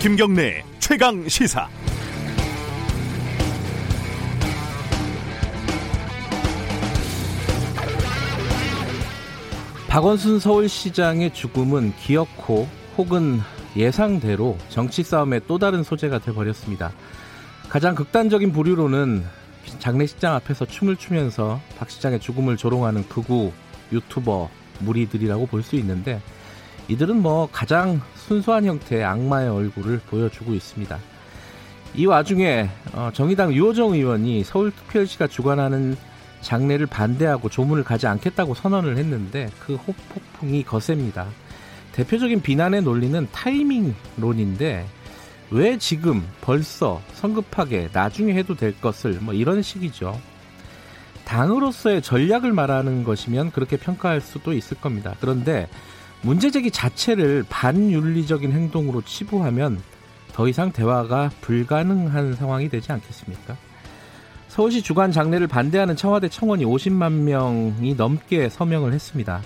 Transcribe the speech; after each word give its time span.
김경래 0.00 0.64
최강 0.78 1.28
시사. 1.28 1.68
박원순 9.88 10.40
서울시장의 10.40 11.34
죽음은 11.34 11.92
기어코 11.96 12.66
혹은 12.96 13.40
예상대로 13.76 14.56
정치 14.70 15.02
싸움의 15.02 15.42
또 15.46 15.58
다른 15.58 15.82
소재가 15.82 16.20
돼버렸습니다. 16.20 16.92
가장 17.68 17.94
극단적인 17.94 18.52
부류로는 18.52 19.22
장례식장 19.80 20.34
앞에서 20.36 20.64
춤을 20.64 20.96
추면서 20.96 21.60
박 21.78 21.90
시장의 21.90 22.20
죽음을 22.20 22.56
조롱하는 22.56 23.06
극우 23.08 23.52
유튜버 23.92 24.48
무리들이라고 24.78 25.46
볼 25.46 25.62
수 25.62 25.76
있는데 25.76 26.22
이들은 26.90 27.22
뭐 27.22 27.48
가장 27.52 28.00
순수한 28.16 28.64
형태의 28.64 29.04
악마의 29.04 29.48
얼굴을 29.48 30.00
보여주고 30.10 30.54
있습니다. 30.54 30.98
이 31.94 32.06
와중에 32.06 32.68
어, 32.92 33.10
정의당 33.14 33.52
유호정 33.52 33.92
의원이 33.92 34.42
서울특별시가 34.42 35.28
주관하는 35.28 35.96
장례를 36.40 36.86
반대하고 36.86 37.48
조문을 37.48 37.84
가지 37.84 38.08
않겠다고 38.08 38.54
선언을 38.54 38.96
했는데 38.96 39.48
그 39.60 39.76
호폭풍이 39.76 40.64
거셉니다. 40.64 41.26
대표적인 41.92 42.42
비난의 42.42 42.82
논리는 42.82 43.28
타이밍론인데 43.30 44.86
왜 45.52 45.78
지금 45.78 46.26
벌써 46.40 47.00
성급하게 47.14 47.90
나중에 47.92 48.34
해도 48.34 48.56
될 48.56 48.80
것을 48.80 49.18
뭐 49.20 49.32
이런 49.32 49.62
식이죠. 49.62 50.20
당으로서의 51.24 52.02
전략을 52.02 52.52
말하는 52.52 53.04
것이면 53.04 53.52
그렇게 53.52 53.76
평가할 53.76 54.20
수도 54.20 54.52
있을 54.52 54.76
겁니다. 54.78 55.14
그런데 55.20 55.68
문제제기 56.22 56.70
자체를 56.70 57.44
반윤리적인 57.48 58.52
행동으로 58.52 59.02
치부하면 59.02 59.80
더 60.32 60.48
이상 60.48 60.72
대화가 60.72 61.30
불가능한 61.40 62.34
상황이 62.34 62.68
되지 62.68 62.92
않겠습니까? 62.92 63.56
서울시 64.48 64.82
주관 64.82 65.12
장례를 65.12 65.46
반대하는 65.46 65.96
청와대 65.96 66.28
청원이 66.28 66.64
50만 66.64 67.12
명이 67.12 67.94
넘게 67.94 68.48
서명을 68.48 68.92
했습니다. 68.92 69.42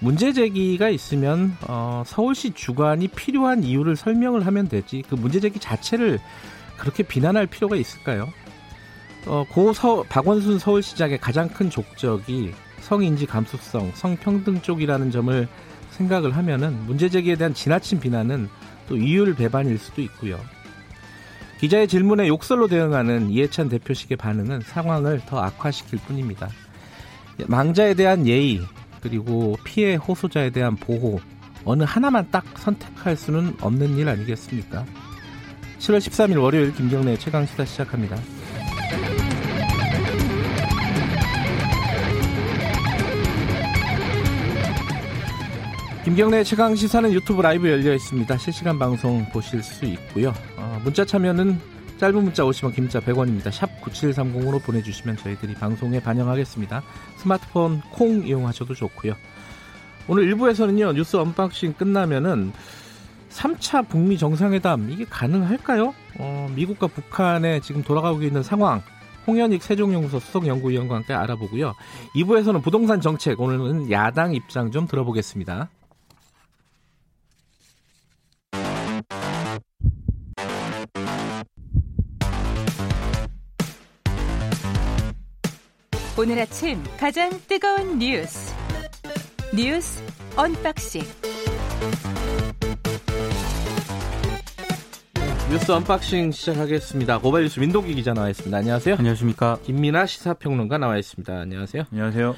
문제 0.00 0.32
제기가 0.32 0.88
있으면 0.88 1.56
어, 1.66 2.02
서울시 2.06 2.52
주관이 2.52 3.08
필요한 3.08 3.62
이유를 3.62 3.96
설명을 3.96 4.46
하면 4.46 4.68
되지 4.68 5.02
그 5.08 5.14
문제 5.14 5.40
제기 5.40 5.58
자체를 5.58 6.20
그렇게 6.76 7.02
비난할 7.02 7.46
필요가 7.46 7.76
있을까요? 7.76 8.28
어, 9.26 9.44
고 9.50 9.72
서, 9.72 10.04
박원순 10.08 10.58
서울시장의 10.58 11.18
가장 11.18 11.48
큰 11.48 11.70
족적이 11.70 12.52
성인지 12.80 13.26
감수성, 13.26 13.92
성평등 13.94 14.60
쪽이라는 14.60 15.10
점을 15.10 15.48
생각을 15.94 16.36
하면은 16.36 16.86
문제 16.86 17.08
제기에 17.08 17.36
대한 17.36 17.54
지나친 17.54 18.00
비난은 18.00 18.48
또 18.88 18.96
이율 18.96 19.34
배반일 19.34 19.78
수도 19.78 20.02
있고요. 20.02 20.38
기자의 21.60 21.88
질문에 21.88 22.28
욕설로 22.28 22.68
대응하는 22.68 23.30
이해찬 23.30 23.68
대표식의 23.68 24.16
반응은 24.16 24.60
상황을 24.62 25.22
더 25.26 25.40
악화시킬 25.40 25.98
뿐입니다. 26.00 26.48
망자에 27.46 27.94
대한 27.94 28.26
예의 28.26 28.60
그리고 29.00 29.56
피해 29.64 29.94
호소자에 29.94 30.50
대한 30.50 30.76
보호 30.76 31.20
어느 31.64 31.84
하나만 31.84 32.28
딱 32.30 32.44
선택할 32.58 33.16
수는 33.16 33.56
없는 33.60 33.96
일 33.96 34.08
아니겠습니까? 34.08 34.84
7월 35.78 35.98
13일 35.98 36.42
월요일 36.42 36.74
김경래 36.74 37.16
최강 37.16 37.46
시사 37.46 37.64
시작합니다. 37.64 38.33
김경래 46.04 46.44
최강 46.44 46.76
시사는 46.76 47.10
유튜브 47.14 47.40
라이브 47.40 47.66
열려 47.66 47.94
있습니다. 47.94 48.36
실시간 48.36 48.78
방송 48.78 49.24
보실 49.32 49.62
수 49.62 49.86
있고요. 49.86 50.34
어, 50.58 50.78
문자 50.84 51.02
참여는 51.02 51.58
짧은 51.96 52.22
문자 52.22 52.42
50원, 52.42 52.74
긴 52.74 52.84
문자 52.84 53.00
100원입니다. 53.00 53.50
샵 53.50 53.70
9730으로 53.80 54.62
보내주시면 54.62 55.16
저희들이 55.16 55.54
방송에 55.54 56.00
반영하겠습니다. 56.00 56.82
스마트폰 57.16 57.80
콩 57.90 58.26
이용하셔도 58.26 58.74
좋고요. 58.74 59.14
오늘 60.06 60.30
1부에서는요. 60.34 60.94
뉴스 60.94 61.16
unboxing 61.16 61.72
끝나면은 61.72 62.52
3차 63.30 63.88
북미 63.88 64.18
정상회담 64.18 64.90
이게 64.90 65.06
가능할까요? 65.08 65.94
어, 66.18 66.50
미국과 66.54 66.88
북한에 66.88 67.60
지금 67.60 67.82
돌아가고 67.82 68.22
있는 68.22 68.42
상황 68.42 68.82
홍현익 69.26 69.62
세종연구소 69.62 70.20
수석연구위원과 70.20 70.96
함께 70.96 71.14
알아보고요. 71.14 71.74
2부에서는 72.14 72.62
부동산 72.62 73.00
정책 73.00 73.40
오늘은 73.40 73.90
야당 73.90 74.34
입장 74.34 74.70
좀 74.70 74.86
들어보겠습니다. 74.86 75.70
오늘 86.16 86.38
아침 86.38 86.82
가장 86.98 87.30
뜨거운 87.48 87.98
뉴스 87.98 88.54
뉴스 89.54 90.02
unboxing 90.36 91.02
뉴스 95.50 95.70
unboxing 95.70 96.32
시작하겠습니다. 96.32 97.18
고발 97.20 97.42
뉴스 97.42 97.60
민동기 97.60 97.94
기자 97.94 98.12
나와 98.14 98.28
있습니다. 98.30 98.56
안녕하세요. 98.56 98.96
안녕하십니까. 98.96 99.58
김민아 99.62 100.06
시사평론가 100.06 100.78
나와 100.78 100.98
있습니다. 100.98 101.32
안녕하세요. 101.32 101.84
안녕하세요. 101.92 102.34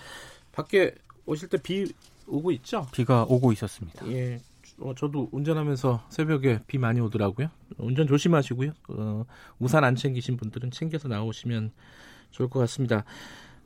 밖에 0.52 0.94
오실 1.24 1.48
때 1.48 1.58
비 1.58 1.92
오고 2.26 2.50
있죠? 2.52 2.86
비가 2.92 3.24
오고 3.24 3.52
있었습니다. 3.52 4.06
예. 4.08 4.40
어, 4.80 4.92
저도 4.94 5.28
운전하면서 5.32 6.06
새벽에 6.10 6.60
비 6.66 6.76
많이 6.76 7.00
오더라고요. 7.00 7.48
운전 7.78 8.06
조심하시고요. 8.06 8.72
어, 8.88 9.24
우산 9.58 9.84
안 9.84 9.94
챙기신 9.96 10.36
분들은 10.36 10.70
챙겨서 10.72 11.08
나오시면 11.08 11.70
좋을 12.32 12.50
것 12.50 12.58
같습니다. 12.60 13.04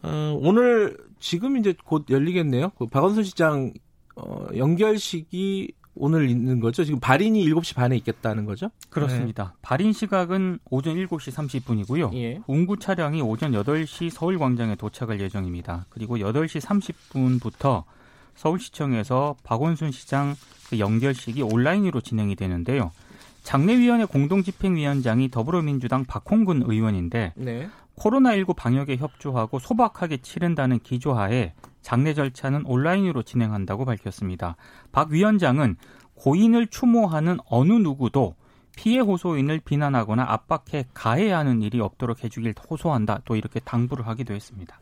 어, 0.03 0.38
오늘 0.41 0.97
지금 1.19 1.56
이제 1.56 1.75
곧 1.84 2.06
열리겠네요. 2.09 2.71
그 2.78 2.87
박원순 2.87 3.25
시장 3.25 3.72
어, 4.16 4.47
연결식이 4.56 5.72
오늘 5.94 6.31
있는 6.31 6.61
거죠. 6.61 6.84
지금 6.84 7.00
발인이 7.00 7.44
7시 7.47 7.75
반에 7.75 7.97
있겠다는 7.97 8.47
거죠? 8.47 8.71
그렇습니다. 8.88 9.53
네. 9.55 9.59
발인 9.61 9.93
시각은 9.93 10.61
오전 10.71 10.97
7시 10.97 11.33
30분이고요. 11.33 12.15
예. 12.15 12.41
운구 12.47 12.78
차량이 12.78 13.21
오전 13.21 13.53
8시 13.53 14.11
서울광장에 14.11 14.77
도착할 14.77 15.21
예정입니다. 15.21 15.87
그리고 15.91 16.17
8시 16.17 16.61
30분부터 16.61 17.84
서울시청에서 18.34 19.37
박원순 19.43 19.91
시장 19.91 20.34
그 20.71 20.78
연결식이 20.78 21.43
온라인으로 21.43 22.00
진행이 22.00 22.37
되는데요. 22.37 22.93
장례위원회 23.43 24.05
공동집행위원장이 24.05 25.31
더불어민주당 25.31 26.05
박홍근 26.05 26.62
의원인데 26.67 27.32
네. 27.37 27.69
코로나19 27.96 28.56
방역에 28.56 28.96
협조하고 28.96 29.58
소박하게 29.58 30.18
치른다는 30.18 30.78
기조하에 30.78 31.54
장례 31.82 32.14
절차는 32.14 32.66
온라인으로 32.66 33.22
진행한다고 33.22 33.84
밝혔습니다. 33.84 34.56
박 34.92 35.10
위원장은 35.10 35.76
고인을 36.14 36.66
추모하는 36.68 37.38
어느 37.48 37.72
누구도 37.72 38.36
피해 38.76 38.98
호소인을 39.00 39.60
비난하거나 39.64 40.24
압박해 40.26 40.86
가해하는 40.94 41.62
일이 41.62 41.80
없도록 41.80 42.24
해주길 42.24 42.54
호소한다. 42.68 43.22
또 43.24 43.36
이렇게 43.36 43.60
당부를 43.60 44.06
하기도 44.06 44.34
했습니다. 44.34 44.80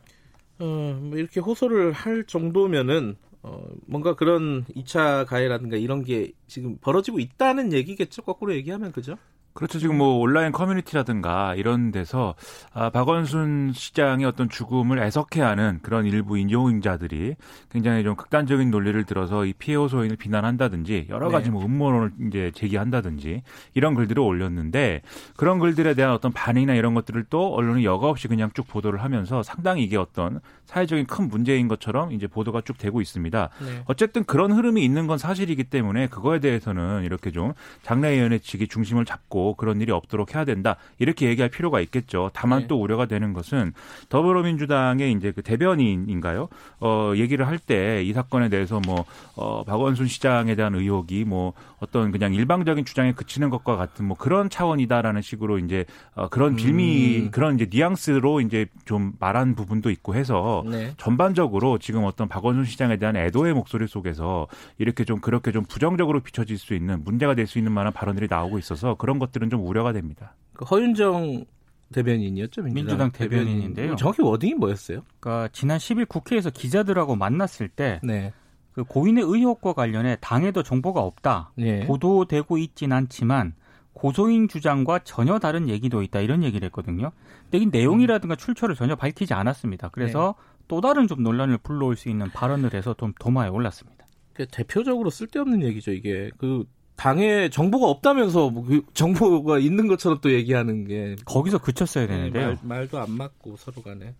어, 0.60 0.98
뭐 1.00 1.16
이렇게 1.16 1.40
호소를 1.40 1.92
할 1.92 2.24
정도면은 2.24 3.16
어, 3.42 3.64
뭔가 3.86 4.14
그런 4.14 4.64
2차 4.64 5.26
가해라든가 5.26 5.76
이런 5.76 6.02
게 6.02 6.32
지금 6.46 6.76
벌어지고 6.80 7.20
있다는 7.20 7.72
얘기겠죠? 7.72 8.22
거꾸로 8.22 8.54
얘기하면 8.54 8.92
그죠? 8.92 9.16
그렇죠. 9.52 9.80
지금 9.80 9.98
뭐 9.98 10.18
온라인 10.18 10.52
커뮤니티라든가 10.52 11.56
이런 11.56 11.90
데서 11.90 12.36
아, 12.72 12.90
박원순 12.90 13.72
시장의 13.74 14.24
어떤 14.24 14.48
죽음을 14.48 15.00
애석해하는 15.00 15.80
그런 15.82 16.06
일부 16.06 16.38
인용자들이 16.38 17.34
굉장히 17.68 18.04
좀 18.04 18.14
극단적인 18.14 18.70
논리를 18.70 19.02
들어서 19.04 19.44
이 19.44 19.52
피해 19.52 19.76
호소인을 19.76 20.16
비난한다든지 20.16 21.06
여러 21.08 21.28
가지 21.28 21.46
네. 21.46 21.50
뭐 21.50 21.64
음모론을 21.64 22.12
이제 22.28 22.52
제기한다든지 22.54 23.42
이런 23.74 23.94
글들을 23.94 24.22
올렸는데 24.22 25.02
그런 25.36 25.58
글들에 25.58 25.94
대한 25.94 26.12
어떤 26.12 26.32
반응이나 26.32 26.74
이런 26.74 26.94
것들을 26.94 27.24
또 27.28 27.52
언론이 27.52 27.84
여과 27.84 28.08
없이 28.08 28.28
그냥 28.28 28.50
쭉 28.54 28.68
보도를 28.68 29.02
하면서 29.02 29.42
상당히 29.42 29.82
이게 29.82 29.96
어떤 29.96 30.40
사회적인 30.66 31.06
큰 31.06 31.28
문제인 31.28 31.66
것처럼 31.66 32.12
이제 32.12 32.28
보도가 32.28 32.60
쭉 32.60 32.78
되고 32.78 33.00
있습니다. 33.00 33.48
네. 33.60 33.82
어쨌든 33.86 34.22
그런 34.22 34.52
흐름이 34.52 34.84
있는 34.84 35.08
건 35.08 35.18
사실이기 35.18 35.64
때문에 35.64 36.06
그거에 36.06 36.38
대해서는 36.38 37.02
이렇게 37.02 37.32
좀 37.32 37.54
장례위원회 37.82 38.38
측이 38.38 38.68
중심을 38.68 39.04
잡고 39.04 39.37
있고 39.38 39.54
그런 39.54 39.80
일이 39.80 39.92
없도록 39.92 40.34
해야 40.34 40.44
된다 40.44 40.76
이렇게 40.98 41.28
얘기할 41.28 41.48
필요가 41.48 41.80
있겠죠. 41.80 42.30
다만 42.34 42.62
네. 42.62 42.66
또 42.66 42.80
우려가 42.80 43.06
되는 43.06 43.32
것은 43.32 43.72
더불어민주당의 44.08 45.12
이제 45.12 45.32
그 45.32 45.42
대변인인가요? 45.42 46.48
어 46.80 47.12
얘기를 47.14 47.46
할 47.46 47.58
때 47.58 48.02
이 48.04 48.12
사건에 48.12 48.48
대해서 48.48 48.80
뭐 48.86 49.04
어, 49.34 49.64
박원순 49.64 50.06
시장에 50.06 50.54
대한 50.54 50.74
의혹이 50.74 51.24
뭐 51.24 51.52
어떤 51.80 52.12
그냥 52.12 52.32
일방적인 52.32 52.84
주장에 52.84 53.12
그치는 53.12 53.50
것과 53.50 53.76
같은 53.76 54.06
뭐 54.06 54.16
그런 54.16 54.48
차원이다라는 54.48 55.22
식으로 55.22 55.58
이제 55.58 55.84
어, 56.14 56.28
그런 56.28 56.54
빌미 56.56 57.18
음. 57.18 57.30
그런 57.30 57.56
이제 57.56 57.66
뉘앙스로 57.70 58.40
이제 58.40 58.66
좀 58.84 59.12
말한 59.18 59.54
부분도 59.54 59.90
있고 59.90 60.14
해서 60.14 60.64
네. 60.66 60.94
전반적으로 60.96 61.78
지금 61.78 62.04
어떤 62.04 62.28
박원순 62.28 62.64
시장에 62.64 62.96
대한 62.96 63.16
애도의 63.16 63.54
목소리 63.54 63.86
속에서 63.86 64.46
이렇게 64.78 65.04
좀 65.04 65.20
그렇게 65.20 65.52
좀 65.52 65.64
부정적으로 65.64 66.20
비춰질 66.20 66.56
수 66.58 66.74
있는 66.74 67.02
문제가 67.04 67.34
될 67.34 67.48
수 67.48 67.56
있는 67.58 67.72
만한 67.72 67.94
발언들이 67.94 68.26
나오고 68.28 68.58
있어서 68.58 68.94
그런 68.94 69.18
것 69.18 69.27
들은 69.32 69.50
좀 69.50 69.66
우려가 69.66 69.92
됩니다. 69.92 70.34
그 70.52 70.64
허윤정 70.64 71.44
대변인이었죠 71.92 72.62
민주당, 72.62 72.74
민주당 72.74 73.12
대변인인데요. 73.12 73.96
정확히 73.96 74.22
워딩이 74.22 74.54
뭐였어요? 74.54 75.02
그러니까 75.20 75.48
지난 75.52 75.78
10일 75.78 76.08
국회에서 76.08 76.50
기자들하고 76.50 77.16
만났을 77.16 77.68
때 77.68 78.00
네. 78.02 78.32
그 78.72 78.84
고인의 78.84 79.24
의혹과 79.24 79.72
관련해 79.72 80.18
당에도 80.20 80.62
정보가 80.62 81.00
없다. 81.00 81.52
네. 81.56 81.86
보도되고 81.86 82.58
있진 82.58 82.92
않지만 82.92 83.54
고소인 83.92 84.48
주장과 84.48 85.00
전혀 85.00 85.38
다른 85.38 85.68
얘기도 85.68 86.02
있다 86.02 86.20
이런 86.20 86.44
얘기를 86.44 86.66
했거든요. 86.66 87.10
근데 87.44 87.58
이 87.58 87.66
내용이라든가 87.66 88.36
출처를 88.36 88.76
전혀 88.76 88.94
밝히지 88.94 89.34
않았습니다. 89.34 89.88
그래서 89.88 90.36
네. 90.38 90.62
또 90.68 90.80
다른 90.80 91.08
좀 91.08 91.22
논란을 91.22 91.58
불러올 91.58 91.96
수 91.96 92.08
있는 92.08 92.30
발언을 92.30 92.74
해서 92.74 92.94
좀 92.94 93.12
도마에 93.18 93.48
올랐습니다. 93.48 94.06
대표적으로 94.52 95.10
쓸데없는 95.10 95.62
얘기죠 95.64 95.90
이게 95.90 96.30
그 96.38 96.64
당에 96.98 97.48
정보가 97.48 97.86
없다면서 97.86 98.50
뭐 98.50 98.64
그 98.64 98.82
정보가 98.92 99.58
있는 99.60 99.86
것처럼 99.86 100.18
또 100.20 100.32
얘기하는 100.32 100.84
게 100.84 101.16
거기서 101.24 101.58
그쳤어야 101.58 102.06
네, 102.06 102.14
되는데요. 102.14 102.50
네, 102.50 102.56
말, 102.62 102.88
도 102.88 102.98
안 102.98 103.12
맞고 103.12 103.56
서로 103.56 103.80
간에 103.82 104.14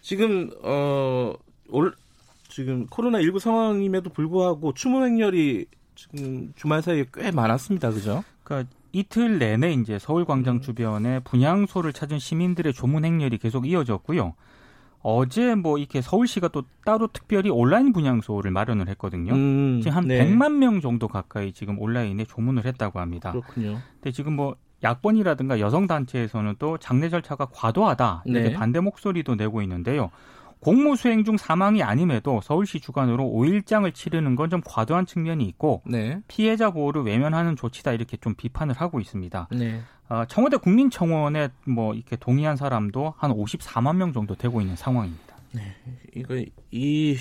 지금 0.00 0.50
어 0.62 1.34
올 1.68 1.92
지금 2.48 2.86
코로나 2.86 3.20
19 3.20 3.40
상황임에도 3.40 4.10
불구하고 4.10 4.72
추모 4.72 5.04
행렬이 5.04 5.66
지금 5.96 6.52
주말 6.56 6.80
사이에 6.80 7.04
꽤 7.12 7.30
많았습니다. 7.32 7.90
그죠? 7.90 8.22
그러니까 8.44 8.70
이틀 8.92 9.38
내내 9.40 9.72
이제 9.72 9.98
서울 9.98 10.24
광장 10.24 10.60
주변에 10.60 11.18
분향소를 11.20 11.92
찾은 11.92 12.18
시민들의 12.20 12.72
조문 12.72 13.04
행렬이 13.04 13.38
계속 13.38 13.66
이어졌고요. 13.68 14.34
어제 15.02 15.54
뭐 15.54 15.78
이렇게 15.78 16.00
서울시가 16.00 16.48
또 16.48 16.64
따로 16.84 17.06
특별히 17.06 17.50
온라인 17.50 17.92
분향소를 17.92 18.50
마련을 18.50 18.88
했거든요. 18.88 19.32
음, 19.32 19.80
지금 19.82 19.96
한 19.96 20.08
네. 20.08 20.26
100만 20.26 20.56
명 20.56 20.80
정도 20.80 21.08
가까이 21.08 21.52
지금 21.52 21.78
온라인에 21.78 22.24
조문을 22.24 22.64
했다고 22.64 22.98
합니다. 22.98 23.30
그렇군요. 23.32 23.78
근데 23.94 24.10
지금 24.10 24.34
뭐 24.34 24.56
야권이라든가 24.82 25.60
여성 25.60 25.86
단체에서는 25.86 26.56
또 26.58 26.78
장례 26.78 27.08
절차가 27.08 27.46
과도하다 27.52 28.24
이렇게 28.26 28.48
네. 28.50 28.54
반대 28.54 28.80
목소리도 28.80 29.36
내고 29.36 29.62
있는데요. 29.62 30.10
공무 30.60 30.96
수행 30.96 31.22
중 31.24 31.36
사망이 31.36 31.82
아님에도 31.82 32.40
서울시 32.42 32.80
주관으로 32.80 33.24
5일장을 33.24 33.92
치르는 33.92 34.34
건 34.34 34.46
좀 34.46 34.60
과도한 34.64 35.06
측면이 35.06 35.44
있고 35.46 35.82
네. 35.84 36.20
피해자 36.28 36.70
보호를 36.70 37.02
외면하는 37.02 37.56
조치다 37.56 37.92
이렇게 37.92 38.16
좀 38.16 38.34
비판을 38.34 38.74
하고 38.76 39.00
있습니다. 39.00 39.48
네. 39.52 39.80
어, 40.08 40.24
청와대 40.26 40.56
국민청원에 40.56 41.48
뭐 41.66 41.94
이렇게 41.94 42.14
동의한 42.14 42.56
사람도 42.56 43.14
한 43.16 43.32
54만 43.32 43.96
명 43.96 44.12
정도 44.12 44.36
되고 44.36 44.60
있는 44.60 44.76
상황입니다. 44.76 45.36
네, 45.52 45.74
이거 46.14 46.36
이 46.70 47.16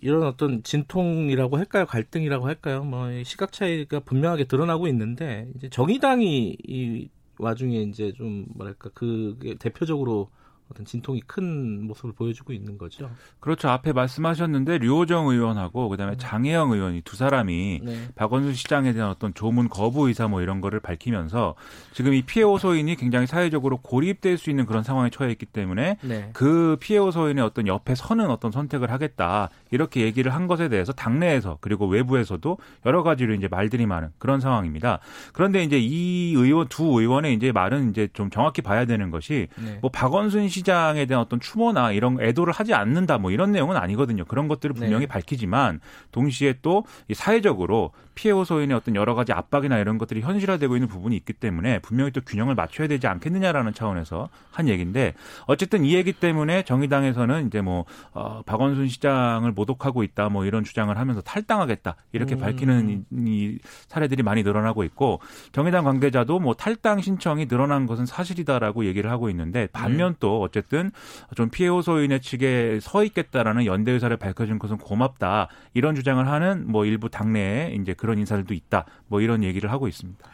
이런 0.00 0.22
어떤 0.22 0.62
진통이라고 0.62 1.58
할까요, 1.58 1.84
갈등이라고 1.86 2.46
할까요, 2.46 2.84
뭐 2.84 3.08
시각 3.24 3.52
차이가 3.52 4.00
분명하게 4.00 4.44
드러나고 4.44 4.86
있는데 4.88 5.48
이제 5.56 5.68
정의당이 5.68 6.56
이 6.66 7.08
와중에 7.38 7.82
이제 7.82 8.12
좀 8.12 8.46
뭐랄까 8.54 8.90
그 8.94 9.36
대표적으로 9.58 10.30
어떤 10.70 10.86
진통이 10.86 11.20
큰 11.26 11.86
모습을 11.86 12.12
보여주고 12.12 12.52
있는 12.52 12.78
거죠. 12.78 13.10
그렇죠. 13.40 13.68
앞에 13.68 13.92
말씀하셨는데 13.92 14.78
류호정 14.78 15.28
의원하고 15.28 15.88
그다음에 15.88 16.12
네. 16.12 16.18
장혜영 16.18 16.70
의원이 16.70 17.00
두 17.02 17.16
사람이 17.16 17.80
네. 17.82 18.08
박원순 18.14 18.54
시장에 18.54 18.92
대한 18.92 19.10
어떤 19.10 19.34
조문 19.34 19.68
거부 19.68 20.06
의사 20.06 20.28
뭐 20.28 20.42
이런 20.42 20.60
거를 20.60 20.78
밝히면서 20.78 21.56
지금 21.92 22.14
이 22.14 22.22
피해 22.22 22.44
호소인이 22.44 22.94
굉장히 22.96 23.26
사회적으로 23.26 23.78
고립될 23.78 24.38
수 24.38 24.48
있는 24.48 24.64
그런 24.64 24.84
상황에 24.84 25.10
처해 25.10 25.32
있기 25.32 25.46
때문에 25.46 25.96
네. 26.02 26.30
그 26.34 26.76
피해 26.78 27.00
호소인의 27.00 27.42
어떤 27.42 27.66
옆에 27.66 27.96
서는 27.96 28.30
어떤 28.30 28.52
선택을 28.52 28.92
하겠다 28.92 29.50
이렇게 29.72 30.02
얘기를 30.02 30.32
한 30.32 30.46
것에 30.46 30.68
대해서 30.68 30.92
당내에서 30.92 31.58
그리고 31.60 31.88
외부에서도 31.88 32.58
여러 32.86 33.02
가지로 33.02 33.34
이제 33.34 33.48
말들이 33.48 33.86
많은 33.86 34.10
그런 34.18 34.40
상황입니다. 34.40 35.00
그런데 35.32 35.64
이제 35.64 35.80
이 35.80 36.32
의원 36.36 36.68
두 36.68 36.84
의원의 36.84 37.34
이제 37.34 37.50
말은 37.50 37.90
이제 37.90 38.08
좀 38.12 38.30
정확히 38.30 38.62
봐야 38.62 38.84
되는 38.84 39.10
것이 39.10 39.48
네. 39.56 39.78
뭐 39.80 39.90
박원순 39.90 40.48
시 40.48 40.59
시장에 40.60 41.06
대한 41.06 41.22
어떤 41.22 41.40
추모나 41.40 41.92
이런 41.92 42.20
애도를 42.20 42.52
하지 42.52 42.74
않는다 42.74 43.18
뭐 43.18 43.30
이런 43.30 43.52
내용은 43.52 43.76
아니거든요. 43.76 44.24
그런 44.24 44.48
것들을 44.48 44.74
분명히 44.74 45.06
네. 45.06 45.06
밝히지만 45.06 45.80
동시에 46.12 46.56
또 46.62 46.84
사회적으로 47.12 47.92
피해 48.14 48.32
호소인의 48.32 48.76
어떤 48.76 48.96
여러 48.96 49.14
가지 49.14 49.32
압박이나 49.32 49.78
이런 49.78 49.96
것들이 49.96 50.20
현실화되고 50.20 50.76
있는 50.76 50.88
부분이 50.88 51.16
있기 51.16 51.32
때문에 51.32 51.78
분명히 51.78 52.10
또 52.10 52.20
균형을 52.20 52.54
맞춰야 52.54 52.86
되지 52.86 53.06
않겠느냐라는 53.06 53.72
차원에서 53.72 54.28
한 54.50 54.68
얘기인데 54.68 55.14
어쨌든 55.46 55.86
이 55.86 55.94
얘기 55.94 56.12
때문에 56.12 56.62
정의당에서는 56.64 57.46
이제 57.46 57.62
뭐 57.62 57.86
어, 58.12 58.42
박원순 58.44 58.88
시장을 58.88 59.52
모독하고 59.52 60.02
있다 60.02 60.28
뭐 60.28 60.44
이런 60.44 60.64
주장을 60.64 60.96
하면서 60.96 61.22
탈당하겠다 61.22 61.96
이렇게 62.12 62.34
음. 62.34 62.40
밝히는 62.40 63.06
이 63.26 63.58
사례들이 63.88 64.22
많이 64.22 64.42
늘어나고 64.42 64.84
있고 64.84 65.20
정의당 65.52 65.84
관계자도 65.84 66.40
뭐 66.40 66.52
탈당 66.52 67.00
신청이 67.00 67.48
늘어난 67.48 67.86
것은 67.86 68.04
사실이다라고 68.04 68.84
얘기를 68.84 69.10
하고 69.10 69.30
있는데 69.30 69.68
반면 69.72 70.14
또 70.20 70.40
어쨌든 70.50 70.90
좀 71.36 71.48
피해 71.48 71.68
호소인의 71.68 72.20
측에 72.20 72.80
서 72.80 73.04
있겠다라는 73.04 73.64
연대 73.66 73.92
의사를 73.92 74.14
밝혀준 74.16 74.58
것은 74.58 74.78
고맙다 74.78 75.48
이런 75.74 75.94
주장을 75.94 76.26
하는 76.26 76.70
뭐 76.70 76.84
일부 76.84 77.08
당내에 77.08 77.76
이제 77.80 77.94
그런 77.94 78.18
인사들도 78.18 78.52
있다. 78.52 78.84
뭐 79.06 79.20
이런 79.20 79.42
얘기를 79.44 79.70
하고 79.70 79.88
있습니다. 79.88 80.28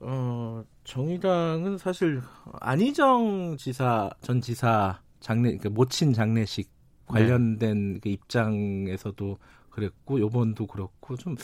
어, 0.00 0.64
정의당은 0.84 1.78
사실 1.78 2.20
안희정 2.60 3.56
지사 3.58 4.10
전 4.20 4.40
지사 4.40 5.00
장례 5.20 5.50
그러니까 5.50 5.68
모친 5.70 6.12
장례식 6.12 6.70
관련된 7.06 7.94
네. 7.94 8.00
그 8.02 8.08
입장에서도 8.08 9.38
그랬고 9.70 10.20
요번도 10.20 10.66
그렇고 10.66 11.16
좀 11.16 11.36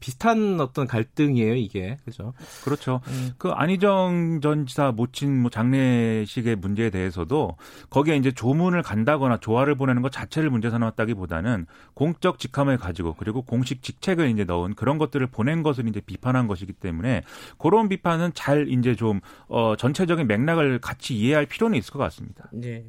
비슷한 0.00 0.60
어떤 0.60 0.86
갈등이에요 0.86 1.54
이게 1.54 1.96
그죠? 2.04 2.32
그렇죠. 2.64 3.00
음. 3.08 3.32
그 3.38 3.50
안희정 3.50 4.40
전 4.42 4.66
지사 4.66 4.92
모친 4.92 5.42
뭐 5.42 5.50
장례식의 5.50 6.56
문제에 6.56 6.90
대해서도 6.90 7.56
거기에 7.90 8.16
이제 8.16 8.32
조문을 8.32 8.82
간다거나 8.82 9.38
조화를 9.38 9.74
보내는 9.74 10.02
것 10.02 10.12
자체를 10.12 10.50
문제 10.50 10.70
삼았다기보다는 10.70 11.66
공적 11.94 12.38
직함을 12.38 12.78
가지고 12.78 13.14
그리고 13.14 13.42
공식 13.42 13.82
직책을 13.82 14.28
이제 14.30 14.44
넣은 14.44 14.74
그런 14.74 14.98
것들을 14.98 15.26
보낸 15.26 15.62
것을 15.62 15.88
이제 15.88 16.00
비판한 16.00 16.46
것이기 16.46 16.72
때문에 16.74 17.22
그런 17.58 17.88
비판은 17.88 18.32
잘 18.34 18.68
이제 18.68 18.94
좀 18.94 19.20
어, 19.48 19.76
전체적인 19.76 20.26
맥락을 20.26 20.78
같이 20.78 21.16
이해할 21.16 21.46
필요는 21.46 21.78
있을 21.78 21.92
것 21.92 21.98
같습니다. 21.98 22.48
네. 22.52 22.84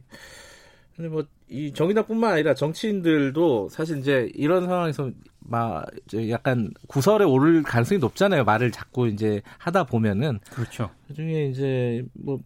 근데 0.96 1.10
뭐 1.10 1.24
이 1.48 1.72
정의당뿐만 1.72 2.34
아니라 2.34 2.56
정치인들도 2.56 3.70
사실 3.70 4.00
이제 4.00 4.32
이런 4.34 4.66
상황에서 4.66 5.12
막 5.40 5.86
약간 6.30 6.72
구설에 6.88 7.24
오를 7.24 7.62
가능성이 7.62 8.00
높잖아요. 8.00 8.44
말을 8.46 8.72
자꾸 8.72 9.08
이제 9.08 9.42
하다 9.60 9.86
보면은 9.86 10.40
그렇죠. 10.50 10.90
그중에 11.08 11.46
이제 11.46 12.04
뭐 12.14 12.40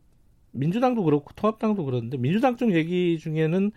민주당도 0.51 1.03
그렇고 1.03 1.31
통합당도 1.35 1.85
그런데 1.85 2.17
민주당 2.17 2.57
쪽 2.57 2.73
얘기 2.73 3.17
중에는 3.19 3.71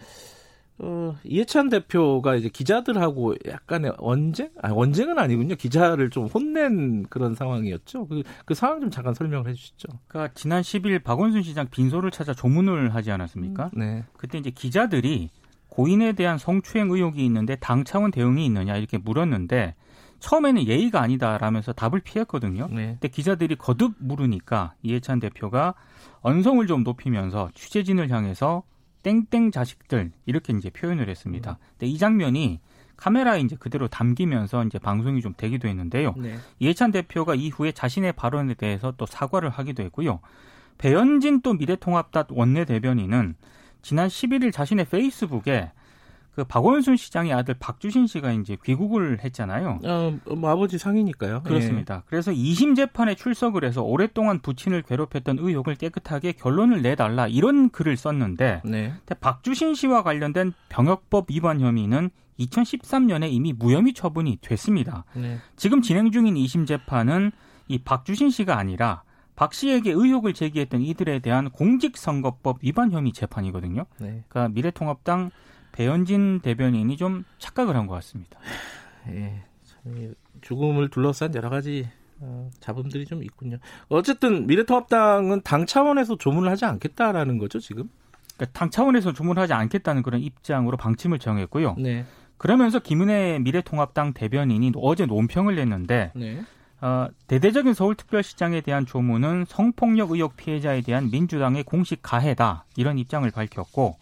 어, 0.84 1.16
이해찬 1.22 1.68
대표가 1.68 2.34
이제 2.34 2.48
기자들하고 2.48 3.36
약간의 3.46 3.92
언쟁? 3.98 4.50
아, 4.60 4.72
언쟁은 4.72 5.16
아니군요. 5.16 5.54
기자를 5.54 6.10
좀 6.10 6.26
혼낸 6.26 7.04
그런 7.08 7.36
상황이었죠. 7.36 8.08
그, 8.08 8.22
그 8.44 8.54
상황 8.54 8.80
좀 8.80 8.90
잠깐 8.90 9.14
설명을 9.14 9.48
해 9.48 9.54
주시죠. 9.54 9.88
그러니까 10.08 10.34
지난 10.34 10.62
10일 10.62 11.04
박원순 11.04 11.42
시장 11.42 11.68
빈소를 11.70 12.10
찾아 12.10 12.34
조문을 12.34 12.96
하지 12.96 13.12
않았습니까? 13.12 13.70
음, 13.76 13.78
네. 13.78 14.04
그때 14.16 14.38
이제 14.38 14.50
기자들이 14.50 15.30
고인에 15.68 16.12
대한 16.14 16.36
성추행 16.36 16.90
의혹이 16.90 17.24
있는데 17.24 17.54
당 17.56 17.84
차원 17.84 18.10
대응이 18.10 18.44
있느냐 18.44 18.76
이렇게 18.76 18.98
물었는데 18.98 19.76
처음에는 20.18 20.66
예의가 20.66 21.00
아니다라면서 21.00 21.72
답을 21.72 22.00
피했거든요. 22.00 22.68
네. 22.70 22.98
근데 23.00 23.08
기자들이 23.08 23.54
거듭 23.54 23.94
물으니까 23.98 24.74
이해찬 24.82 25.20
대표가 25.20 25.74
언성을 26.22 26.66
좀 26.66 26.82
높이면서 26.82 27.50
취재진을 27.54 28.10
향해서 28.10 28.64
땡땡 29.02 29.50
자식들 29.50 30.12
이렇게 30.26 30.52
이제 30.52 30.70
표현을 30.70 31.08
했습니다. 31.08 31.52
음. 31.52 31.56
근데 31.72 31.86
이 31.86 31.98
장면이 31.98 32.60
카메라에 32.96 33.40
이제 33.40 33.56
그대로 33.58 33.88
담기면서 33.88 34.64
이제 34.64 34.78
방송이 34.78 35.20
좀 35.22 35.34
되기도 35.36 35.66
했는데요. 35.66 36.14
네. 36.16 36.36
이해찬 36.60 36.92
대표가 36.92 37.34
이후에 37.34 37.72
자신의 37.72 38.12
발언에 38.12 38.54
대해서 38.54 38.92
또 38.96 39.06
사과를 39.06 39.50
하기도 39.50 39.82
했고요. 39.82 40.20
배현진 40.78 41.40
또 41.42 41.54
미래통합당 41.54 42.26
원내 42.30 42.64
대변인은 42.64 43.34
지난 43.82 44.08
11일 44.08 44.52
자신의 44.52 44.84
페이스북에 44.84 45.72
그 46.34 46.44
박원순 46.44 46.96
시장의 46.96 47.32
아들 47.32 47.54
박주신 47.58 48.06
씨가 48.06 48.32
이제 48.32 48.56
귀국을 48.64 49.20
했잖아요. 49.22 49.80
어, 49.84 50.18
뭐 50.34 50.50
아버지 50.50 50.78
상이니까요. 50.78 51.42
그렇습니다. 51.42 51.96
예. 51.96 52.00
그래서 52.06 52.32
2심 52.32 52.74
재판에 52.74 53.14
출석을 53.14 53.64
해서 53.64 53.82
오랫동안 53.82 54.40
부친을 54.40 54.82
괴롭혔던 54.82 55.38
의혹을 55.38 55.74
깨끗하게 55.74 56.32
결론을 56.32 56.80
내달라 56.80 57.28
이런 57.28 57.68
글을 57.68 57.98
썼는데 57.98 58.62
네. 58.64 58.94
박주신 59.20 59.74
씨와 59.74 60.02
관련된 60.02 60.54
병역법 60.70 61.26
위반 61.30 61.60
혐의는 61.60 62.10
2013년에 62.38 63.30
이미 63.30 63.52
무혐의 63.52 63.92
처분이 63.92 64.38
됐습니다. 64.40 65.04
네. 65.14 65.38
지금 65.56 65.82
진행 65.82 66.10
중인 66.10 66.34
2심 66.34 66.66
재판은 66.66 67.30
이 67.68 67.78
박주신 67.78 68.30
씨가 68.30 68.58
아니라 68.58 69.02
박 69.36 69.52
씨에게 69.52 69.92
의혹을 69.92 70.32
제기했던 70.32 70.80
이들에 70.80 71.18
대한 71.20 71.50
공직선거법 71.50 72.58
위반 72.62 72.90
혐의 72.90 73.12
재판이거든요. 73.12 73.84
네. 73.98 74.24
그러니까 74.28 74.48
미래통합당 74.48 75.30
배현진 75.72 76.40
대변인이 76.40 76.96
좀 76.96 77.24
착각을 77.38 77.76
한 77.76 77.86
것 77.86 77.94
같습니다. 77.94 78.38
예, 79.08 79.42
죽음을 80.40 80.88
둘러싼 80.90 81.34
여러 81.34 81.50
가지 81.50 81.88
어, 82.20 82.50
자본들이 82.60 83.04
좀 83.06 83.22
있군요. 83.24 83.58
어쨌든 83.88 84.46
미래통합당은 84.46 85.42
당 85.42 85.66
차원에서 85.66 86.16
조문을 86.18 86.50
하지 86.50 86.64
않겠다라는 86.64 87.38
거죠 87.38 87.58
지금? 87.58 87.90
그러니까 88.36 88.58
당 88.58 88.70
차원에서 88.70 89.12
조문하지 89.12 89.52
않겠다는 89.52 90.02
그런 90.02 90.20
입장으로 90.20 90.76
방침을 90.76 91.18
정했고요. 91.18 91.74
네. 91.78 92.04
그러면서 92.38 92.78
김은혜 92.78 93.38
미래통합당 93.40 94.12
대변인이 94.14 94.72
어제 94.76 95.06
논평을 95.06 95.56
냈는데 95.56 96.12
네. 96.14 96.42
어, 96.80 97.08
대대적인 97.28 97.74
서울특별시장에 97.74 98.60
대한 98.60 98.86
조문은 98.86 99.44
성폭력 99.48 100.10
의혹 100.12 100.36
피해자에 100.36 100.80
대한 100.82 101.10
민주당의 101.10 101.62
공식 101.64 102.00
가해다 102.02 102.64
이런 102.76 102.98
입장을 102.98 103.28
밝혔고 103.30 103.96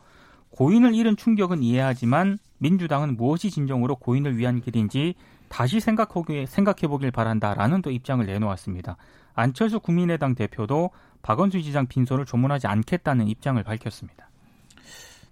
고인을 0.61 0.95
잃은 0.95 1.17
충격은 1.17 1.63
이해하지만 1.63 2.39
민주당은 2.59 3.17
무엇이 3.17 3.51
진정으로 3.51 3.97
고인을 3.97 4.37
위한 4.37 4.61
길인지 4.61 5.15
다시 5.49 5.81
생각해 5.81 6.87
보길 6.87 7.11
바란다라는 7.11 7.81
또 7.81 7.91
입장을 7.91 8.25
내놓았습니다. 8.27 8.99
안철수 9.33 9.81
국민의당 9.81 10.35
대표도 10.35 10.91
박원순 11.23 11.63
시장 11.63 11.87
빈소를 11.87 12.27
조문하지 12.27 12.67
않겠다는 12.67 13.29
입장을 13.29 13.63
밝혔습니다. 13.63 14.29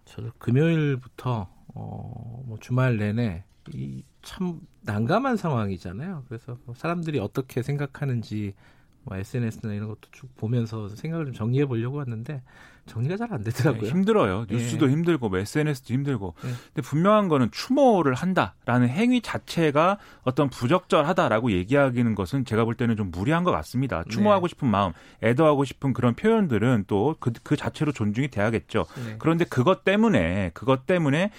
저도 0.06 0.30
금요일부터 0.38 1.46
어, 1.74 2.42
뭐 2.46 2.56
주말 2.58 2.96
내내 2.96 3.44
이 3.74 4.02
참 4.22 4.60
난감한 4.82 5.36
상황이잖아요. 5.36 6.24
그래서 6.28 6.58
뭐 6.66 6.74
사람들이 6.74 7.18
어떻게 7.18 7.62
생각하는지 7.62 8.54
뭐 9.04 9.16
SNS나 9.16 9.72
이런 9.72 9.88
것도 9.88 10.00
쭉 10.12 10.34
보면서 10.36 10.88
생각을 10.88 11.26
좀 11.26 11.34
정리해 11.34 11.64
보려고 11.64 12.00
하는데 12.00 12.42
정리가 12.88 13.16
잘 13.16 13.28
안 13.30 13.44
되더라고요. 13.44 13.82
네, 13.82 13.88
힘들어요. 13.88 14.46
뉴스도 14.48 14.88
예. 14.88 14.92
힘들고 14.92 15.28
뭐 15.28 15.38
SNS도 15.38 15.94
힘들고. 15.94 16.34
예. 16.44 16.48
근데 16.48 16.82
분명한 16.82 17.28
거는 17.28 17.50
추모를 17.50 18.14
한다라는 18.14 18.88
행위 18.88 19.20
자체가 19.20 19.98
어떤 20.22 20.48
부적절하다라고 20.48 21.52
얘기하기는 21.52 22.14
것은 22.14 22.44
제가 22.44 22.64
볼 22.64 22.74
때는 22.74 22.96
좀 22.96 23.10
무리한 23.10 23.44
것 23.44 23.50
같습니다. 23.52 24.04
추모하고 24.08 24.46
네. 24.46 24.50
싶은 24.50 24.68
마음, 24.68 24.92
애도하고 25.22 25.64
싶은 25.64 25.92
그런 25.92 26.14
표현들은 26.14 26.84
또그 26.86 27.32
그 27.42 27.56
자체로 27.56 27.92
존중이 27.92 28.28
돼야겠죠. 28.28 28.86
네. 29.06 29.16
그런데 29.18 29.44
그것 29.44 29.84
때문에 29.84 30.50
그것 30.54 30.86
때문에 30.86 31.30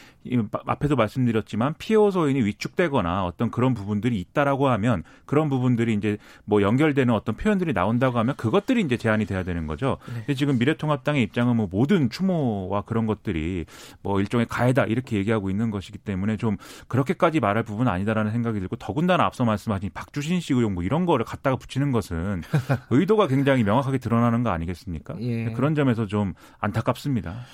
앞에도 0.65 0.95
말씀드렸지만 0.95 1.75
피해 1.77 1.99
소인이 2.11 2.41
위축되거나 2.43 3.25
어떤 3.25 3.51
그런 3.51 3.73
부분들이 3.73 4.19
있다라고 4.19 4.69
하면 4.69 5.03
그런 5.25 5.49
부분들이 5.49 5.93
이제 5.93 6.17
뭐 6.45 6.61
연결되는 6.61 7.13
어떤 7.13 7.35
표현들이 7.35 7.73
나온다고 7.73 8.19
하면 8.19 8.35
그것들이 8.35 8.81
이제 8.81 8.97
제한이 8.97 9.25
돼야 9.25 9.43
되는 9.43 9.65
거죠. 9.65 9.97
네. 10.07 10.13
근데 10.19 10.33
지금 10.35 10.59
미래통합당의 10.59 11.23
입장 11.23 11.38
입장은 11.39 11.55
뭐 11.55 11.67
모든 11.71 12.09
추모와 12.09 12.81
그런 12.81 13.05
것들이 13.05 13.65
뭐 14.01 14.19
일종의 14.19 14.45
가해다 14.47 14.85
이렇게 14.85 15.15
얘기하고 15.17 15.49
있는 15.49 15.71
것이기 15.71 15.97
때문에 15.97 16.35
좀 16.35 16.57
그렇게까지 16.87 17.39
말할 17.39 17.63
부분은 17.63 17.89
아니다라는 17.89 18.31
생각이 18.31 18.59
들고 18.59 18.75
더군다나 18.75 19.23
앞서 19.23 19.45
말씀하신 19.45 19.91
박주신 19.93 20.41
씨 20.41 20.53
의혹 20.53 20.73
뭐 20.73 20.83
이런 20.83 21.05
거를 21.05 21.23
갖다가 21.23 21.55
붙이는 21.55 21.91
것은 21.91 22.41
의도가 22.91 23.27
굉장히 23.27 23.63
명확하게 23.63 23.99
드러나는 23.99 24.43
거 24.43 24.49
아니겠습니까? 24.49 25.15
예. 25.21 25.51
그런 25.53 25.75
점에서 25.75 26.05
좀 26.05 26.33
안타깝습니다. 26.59 27.45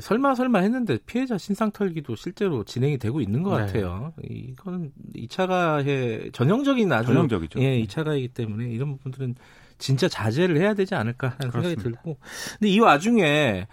설마 0.00 0.34
설마 0.34 0.60
했는데 0.60 0.96
피해자 1.04 1.36
신상 1.36 1.70
털기도 1.70 2.16
실제로 2.16 2.64
진행이 2.64 2.96
되고 2.96 3.20
있는 3.20 3.42
것 3.42 3.58
네. 3.58 3.66
같아요. 3.66 4.14
이거는 4.22 4.90
2차 5.14 5.46
가해 5.46 6.30
전형적인 6.32 6.90
아주 6.90 7.08
전형적이죠. 7.08 7.60
예, 7.60 7.82
2차 7.82 8.04
가해이기 8.04 8.28
때문에 8.28 8.70
이런 8.70 8.96
부분들은 8.96 9.34
진짜 9.82 10.08
자제를 10.08 10.58
해야 10.58 10.74
되지 10.74 10.94
않을까 10.94 11.34
하는 11.38 11.50
그렇습니다. 11.50 11.82
생각이 11.82 11.82
들고. 11.82 12.18
근데 12.58 12.68
이 12.68 12.78
와중에 12.78 13.66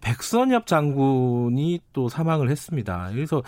백선엽 0.00 0.66
장군이 0.66 1.80
또 1.92 2.08
사망을 2.08 2.50
했습니다. 2.50 3.10
그래서 3.12 3.42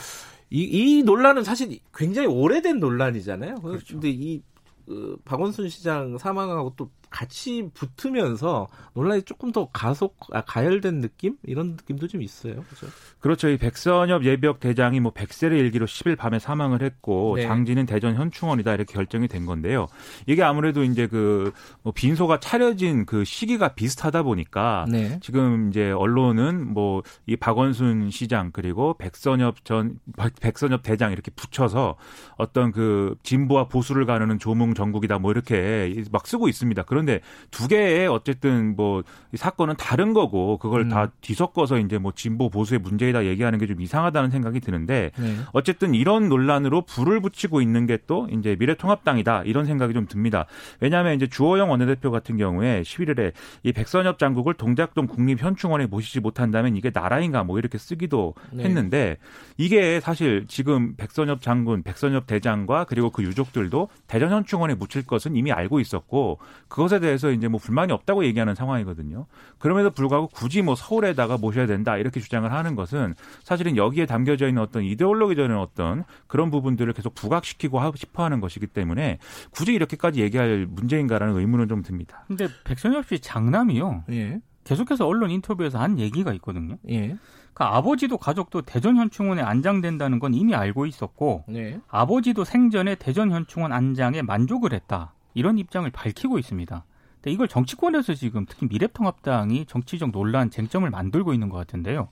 이, 0.50 0.62
이 0.62 1.02
논란은 1.04 1.44
사실 1.44 1.78
굉장히 1.94 2.26
오래된 2.26 2.80
논란이잖아요. 2.80 3.60
그렇죠. 3.60 3.94
근데 3.94 4.10
이 4.10 4.42
어, 4.88 5.16
박원순 5.24 5.68
시장 5.68 6.18
사망하고 6.18 6.74
또 6.76 6.90
같이 7.10 7.70
붙으면서 7.74 8.68
논란이 8.94 9.22
조금 9.22 9.52
더 9.52 9.68
가속 9.72 10.16
아, 10.32 10.40
가열된 10.42 11.00
느낌 11.00 11.36
이런 11.44 11.70
느낌도 11.72 12.08
좀 12.08 12.22
있어요. 12.22 12.64
그렇죠? 12.64 12.86
그렇죠. 13.20 13.48
이 13.48 13.56
백선엽 13.58 14.24
예비역 14.24 14.60
대장이 14.60 15.00
뭐 15.00 15.12
백세를 15.12 15.56
일기로 15.56 15.86
10일 15.86 16.16
밤에 16.16 16.38
사망을 16.38 16.82
했고 16.82 17.34
네. 17.36 17.42
장지는 17.42 17.86
대전 17.86 18.14
현충원이다 18.14 18.74
이렇게 18.74 18.92
결정이 18.94 19.28
된 19.28 19.46
건데요. 19.46 19.86
이게 20.26 20.42
아무래도 20.42 20.84
이제 20.84 21.06
그 21.06 21.52
뭐 21.82 21.92
빈소가 21.92 22.40
차려진 22.40 23.06
그 23.06 23.24
시기가 23.24 23.74
비슷하다 23.74 24.22
보니까 24.22 24.86
네. 24.90 25.18
지금 25.22 25.68
이제 25.70 25.90
언론은 25.90 26.72
뭐 26.72 27.02
이 27.26 27.36
박원순 27.36 28.10
시장 28.10 28.50
그리고 28.52 28.96
백선엽 28.98 29.64
전 29.64 29.98
백선엽 30.40 30.82
대장 30.82 31.12
이렇게 31.12 31.30
붙여서 31.30 31.96
어떤 32.36 32.72
그 32.72 33.16
진보와 33.22 33.68
보수를 33.68 34.06
가르는 34.06 34.38
조몽 34.38 34.74
정국이다 34.74 35.18
뭐 35.18 35.30
이렇게 35.30 36.02
막 36.10 36.26
쓰고 36.26 36.48
있습니다. 36.48 36.82
그런 36.84 36.97
데 37.04 37.20
두 37.50 37.68
개의 37.68 38.06
어쨌든 38.08 38.76
뭐 38.76 39.02
사건은 39.34 39.74
다른 39.76 40.12
거고 40.12 40.58
그걸 40.58 40.82
음. 40.82 40.88
다 40.88 41.10
뒤섞어서 41.20 41.78
이제 41.78 41.98
뭐 41.98 42.12
진보 42.14 42.48
보수의 42.50 42.80
문제이다 42.80 43.24
얘기하는 43.26 43.58
게 43.58 43.68
좀 43.68 43.80
이상하다는 43.82 44.30
생각이 44.30 44.60
드는데 44.60 45.10
네. 45.18 45.36
어쨌든 45.52 45.94
이런 45.94 46.28
논란으로 46.30 46.82
불을 46.82 47.20
붙이고 47.20 47.60
있는 47.60 47.86
게 47.86 47.98
또 48.06 48.26
이제 48.30 48.56
미래통합당이다 48.58 49.42
이런 49.42 49.66
생각이 49.66 49.92
좀 49.92 50.06
듭니다. 50.06 50.46
왜냐하면 50.80 51.14
이제 51.14 51.26
주호영 51.26 51.68
원내대표 51.70 52.10
같은 52.10 52.36
경우에 52.38 52.80
11일에 52.82 53.32
이 53.64 53.72
백선엽 53.72 54.18
장국을 54.18 54.54
동작동 54.54 55.06
국립현충원에 55.06 55.86
모시지 55.86 56.20
못한다면 56.20 56.76
이게 56.76 56.90
나라인가 56.94 57.42
뭐 57.44 57.58
이렇게 57.58 57.76
쓰기도 57.76 58.34
네. 58.52 58.64
했는데 58.64 59.18
이게 59.58 60.00
사실 60.00 60.46
지금 60.48 60.94
백선엽 60.96 61.42
장군, 61.42 61.82
백선엽 61.82 62.26
대장과 62.26 62.84
그리고 62.84 63.10
그 63.10 63.22
유족들도 63.22 63.88
대전현충원에 64.06 64.74
묻힐 64.76 65.04
것은 65.04 65.36
이미 65.36 65.52
알고 65.52 65.80
있었고 65.80 66.38
그것 66.68 66.87
에 66.96 67.00
대해서 67.00 67.30
이제 67.30 67.48
뭐 67.48 67.60
불만이 67.60 67.92
없다고 67.92 68.24
얘기하는 68.24 68.54
상황이거든요. 68.54 69.26
그럼에도 69.58 69.90
불구하고 69.90 70.28
굳이 70.28 70.62
뭐 70.62 70.74
서울에다가 70.74 71.38
모셔야 71.38 71.66
된다 71.66 71.96
이렇게 71.96 72.20
주장을 72.20 72.50
하는 72.50 72.74
것은 72.74 73.14
사실은 73.42 73.76
여기에 73.76 74.06
담겨져 74.06 74.48
있는 74.48 74.62
어떤 74.62 74.84
이데올로기적인 74.84 75.56
어떤 75.56 76.04
그런 76.26 76.50
부분들을 76.50 76.92
계속 76.92 77.14
부각시키고 77.14 77.80
싶어 77.96 78.24
하는 78.24 78.40
것이기 78.40 78.66
때문에 78.68 79.18
굳이 79.50 79.72
이렇게까지 79.72 80.20
얘기할 80.20 80.66
문제인가라는 80.68 81.36
의문은 81.36 81.68
좀 81.68 81.82
듭니다. 81.82 82.24
근데 82.26 82.48
백선엽 82.64 83.06
씨 83.06 83.20
장남이요. 83.20 84.04
예. 84.10 84.40
계속해서 84.64 85.06
언론 85.06 85.30
인터뷰에서 85.30 85.78
한 85.78 85.98
얘기가 85.98 86.32
있거든요. 86.34 86.76
예. 86.90 87.16
그러니까 87.54 87.76
아버지도 87.76 88.18
가족도 88.18 88.62
대전 88.62 88.96
현충원에 88.96 89.42
안장된다는 89.42 90.18
건 90.20 90.34
이미 90.34 90.54
알고 90.54 90.86
있었고 90.86 91.44
네. 91.48 91.80
아버지도 91.88 92.44
생전에 92.44 92.94
대전 92.94 93.32
현충원 93.32 93.72
안장에 93.72 94.22
만족을 94.22 94.72
했다. 94.72 95.14
이런 95.38 95.58
입장을 95.58 95.88
밝히고 95.90 96.38
있습니다. 96.38 96.84
근데 97.16 97.30
이걸 97.30 97.48
정치권에서 97.48 98.14
지금 98.14 98.44
특히 98.48 98.66
미래통합당이 98.66 99.66
정치적 99.66 100.10
논란, 100.10 100.50
쟁점을 100.50 100.88
만들고 100.90 101.32
있는 101.32 101.48
것 101.48 101.56
같은데요. 101.56 102.08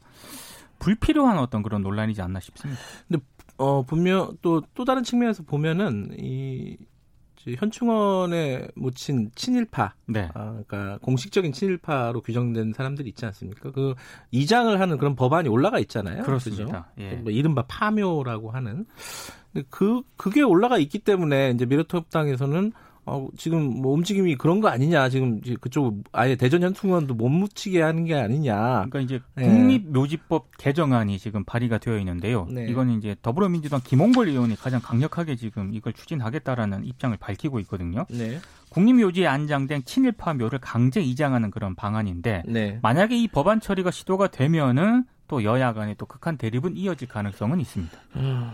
불필요한 0.79 1.39
어떤 1.39 1.63
그런 1.63 1.83
논란이지 1.83 2.23
않나 2.23 2.41
싶습니다. 2.41 2.81
근데 3.09 3.23
어 3.57 3.83
분명 3.83 4.37
또 4.43 4.63
또 4.75 4.85
다른 4.85 5.03
측면에서 5.03 5.43
보면은 5.43 6.15
이 6.19 6.77
현충원에 7.55 8.67
묻힌 8.75 9.31
친일파, 9.37 9.95
네. 10.07 10.29
아, 10.35 10.61
그러니까 10.67 10.99
공식적인 10.99 11.53
친일파로 11.53 12.21
규정된 12.23 12.73
사람들이 12.73 13.09
있지 13.11 13.25
않습니까? 13.25 13.71
그 13.71 13.95
이장을 14.33 14.79
하는 14.81 14.99
그런 14.99 15.15
법안이 15.15 15.49
올라가 15.49 15.79
있잖아요. 15.79 16.25
그렇습니다. 16.25 16.91
예. 16.99 17.13
뭐 17.15 17.31
이른바 17.31 17.63
파묘라고 17.69 18.51
하는. 18.51 18.87
그 19.71 20.03
그게 20.17 20.43
올라가 20.43 20.77
있기 20.77 20.99
때문에 20.99 21.53
이제 21.53 21.65
미래통합당에서는 21.67 22.73
어, 23.07 23.29
지금 23.37 23.81
뭐 23.81 23.95
움직임이 23.95 24.35
그런 24.35 24.61
거 24.61 24.69
아니냐. 24.69 25.09
지금 25.09 25.41
그쪽 25.61 26.03
아예 26.13 26.35
대전 26.35 26.63
현충원도 26.63 27.15
못 27.15 27.29
묻히게 27.29 27.81
하는 27.81 28.05
게 28.05 28.15
아니냐. 28.15 28.87
그러니까 28.91 29.01
이제 29.01 29.21
네. 29.37 29.49
국립묘지법 29.49 30.57
개정안이 30.59 31.19
지금 31.19 31.45
발의가 31.45 31.79
되어 31.79 31.99
있는데요. 31.99 32.47
네. 32.51 32.67
이거는 32.67 32.99
이제 32.99 33.15
더불어민주당 33.23 33.81
김홍걸 33.83 34.29
의원이 34.29 34.57
가장 34.57 34.81
강력하게 34.83 35.37
지금 35.37 35.73
이걸 35.73 35.93
추진하겠다라는 35.93 36.85
입장을 36.85 37.17
밝히고 37.17 37.61
있거든요. 37.61 38.07
네. 38.11 38.41
국립묘지에 38.71 39.29
안장된 39.29 39.85
친일파 39.85 40.35
묘를 40.35 40.59
강제 40.59 41.01
이장하는 41.01 41.53
그런 41.53 41.77
방안인데 41.77 42.43
네. 42.47 42.81
만약에 42.83 43.17
이 43.17 43.29
법안 43.29 43.61
처리가 43.61 43.93
시도가 43.93 44.29
되면은 44.29 45.05
또 45.29 45.45
여야 45.45 45.73
간의 45.73 45.95
또 45.97 46.07
극한 46.07 46.37
대립은 46.37 46.77
이어질 46.77 47.07
가능성은 47.09 47.61
있습니다. 47.61 47.99
음. 48.17 48.51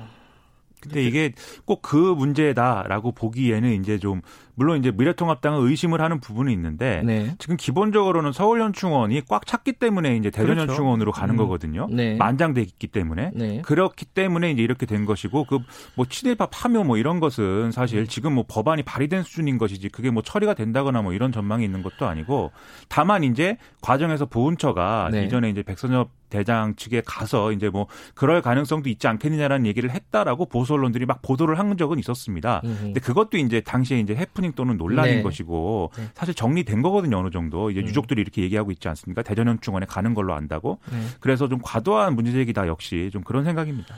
근데 0.83 1.03
이게 1.05 1.33
꼭 1.65 1.81
그 1.83 1.97
문제다라고 1.97 3.13
보기에는 3.13 3.81
이제 3.81 3.99
좀 3.99 4.23
물론 4.55 4.79
이제 4.79 4.91
미래통합당은 4.91 5.67
의심을 5.67 6.01
하는 6.01 6.21
부분이 6.21 6.53
있는데 6.53 7.03
네. 7.05 7.35
지금 7.39 7.57
기본적으로는 7.57 8.33
서울현충원이 8.33 9.23
꽉 9.29 9.47
찼기 9.47 9.73
때문에 9.75 10.17
이제 10.17 10.31
대전현충원으로 10.31 11.11
그렇죠. 11.13 11.21
가는 11.21 11.35
음. 11.35 11.39
거거든요. 11.39 11.89
네. 11.91 12.17
만장돼 12.17 12.61
있기 12.63 12.87
때문에 12.89 13.31
네. 13.35 13.63
그렇기 13.63 14.05
때문에 14.07 14.51
이제 14.53 14.63
이렇게 14.63 14.87
된 14.87 15.05
것이고 15.07 15.45
그 15.45 15.59
뭐 15.95 16.07
친일파 16.09 16.47
파묘 16.47 16.85
뭐 16.85 16.97
이런 16.97 17.21
것은 17.21 17.71
사실 17.73 18.01
음. 18.01 18.07
지금 18.07 18.35
뭐 18.35 18.45
법안이 18.49 18.83
발의된 18.83 19.23
수준인 19.23 19.59
것이지 19.59 19.89
그게 19.89 20.11
뭐 20.11 20.23
처리가 20.23 20.55
된다거나 20.55 21.03
뭐 21.03 21.13
이런 21.13 21.33
전망이 21.33 21.65
있는 21.65 21.83
것도 21.83 22.07
아니고 22.07 22.51
다만 22.89 23.25
이제 23.25 23.57
과정에서 23.81 24.27
보훈처가 24.27 25.09
네. 25.13 25.25
이전에 25.25 25.51
이제 25.51 25.63
백선엽 25.63 26.11
대장 26.33 26.75
측에 26.77 27.03
가서 27.05 27.53
이제 27.53 27.69
뭐 27.69 27.87
그럴 28.15 28.41
가능성도 28.41 28.89
있지 28.89 29.07
않겠느냐라는 29.07 29.67
얘기를 29.67 29.91
했다라고 29.91 30.47
보수 30.47 30.73
언론들이 30.73 31.05
막 31.05 31.21
보도를 31.21 31.59
한 31.59 31.73
적은 31.77 31.99
있었습니다. 31.99 32.61
근데 32.63 33.01
그것도 33.01 33.39
이제 33.39 33.61
당시에 33.61 33.99
이제 34.01 34.15
해프닝 34.15 34.53
또는 34.53 34.77
논란인 34.77 35.17
네. 35.17 35.23
것이고 35.23 35.91
네. 35.97 36.05
사실 36.15 36.35
정리된 36.35 36.83
거거든요 36.83 37.19
어느 37.19 37.31
정도 37.31 37.71
이제 37.71 37.81
음. 37.81 37.87
유족들이 37.87 38.21
이렇게 38.21 38.43
얘기하고 38.43 38.71
있지 38.73 38.89
않습니까? 38.89 39.23
대전현충원에 39.23 39.87
가는 39.87 40.13
걸로 40.13 40.35
안다고. 40.35 40.79
네. 40.91 40.99
그래서 41.21 41.49
좀 41.49 41.61
과도한 41.63 42.15
문제제기다 42.15 42.67
역시 42.67 43.11
좀 43.13 43.23
그런 43.23 43.45
생각입니다. 43.45 43.95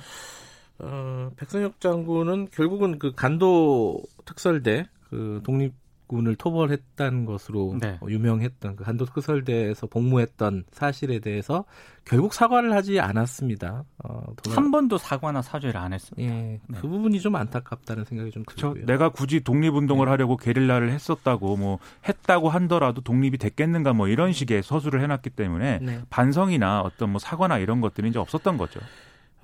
어, 0.78 1.30
백선혁 1.36 1.80
장군은 1.80 2.48
결국은 2.50 2.98
그 2.98 3.12
간도 3.12 4.00
특설대 4.24 4.86
그 5.10 5.40
독립 5.44 5.72
군을 6.06 6.37
토벌했다는 6.37 7.25
것으로 7.25 7.76
네. 7.80 7.99
어, 8.00 8.06
유명했던 8.08 8.76
그 8.76 8.84
한도 8.84 9.04
특설대에서 9.06 9.87
복무했던 9.87 10.64
사실에 10.70 11.18
대해서 11.18 11.64
결국 12.04 12.34
사과를 12.34 12.75
하지 12.75 13.00
않았습니다. 13.00 13.84
어, 14.04 14.23
한 14.50 14.70
번도 14.70 14.99
사과나 14.99 15.40
사죄를 15.42 15.78
안 15.78 15.92
했습니다. 15.92 16.34
예, 16.34 16.61
네. 16.68 16.78
그 16.80 16.87
부분이 16.88 17.20
좀 17.20 17.37
안타깝다는 17.37 18.04
생각이 18.04 18.30
좀 18.30 18.44
들고요. 18.44 18.84
내가 18.84 19.08
굳이 19.08 19.40
독립운동을 19.40 20.06
네. 20.06 20.11
하려고 20.11 20.37
게릴라를 20.37 20.90
했었다고 20.90 21.56
뭐 21.56 21.78
했다고 22.06 22.50
한더라도 22.50 23.00
독립이 23.00 23.38
됐겠는가 23.38 23.94
뭐 23.94 24.08
이런 24.08 24.32
식의 24.32 24.62
서술을 24.62 25.00
해놨기 25.00 25.30
때문에 25.30 25.78
네. 25.80 26.00
반성이나 26.11 26.82
어떤 26.82 27.11
뭐 27.11 27.18
사과나 27.18 27.58
이런 27.58 27.80
것들이 27.80 28.08
이제 28.08 28.18
없었던 28.18 28.58
거죠. 28.58 28.80